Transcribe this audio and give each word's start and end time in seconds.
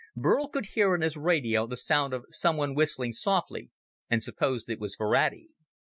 Burl 0.15 0.47
could 0.47 0.65
hear 0.73 0.95
in 0.95 1.01
his 1.01 1.15
radio 1.15 1.67
the 1.67 1.77
sound 1.77 2.11
of 2.11 2.25
someone 2.29 2.73
whistling 2.73 3.13
softly, 3.13 3.69
and 4.09 4.23
supposed 4.23 4.67
it 4.67 4.79
was 4.79 4.95
Ferrati. 4.95 5.49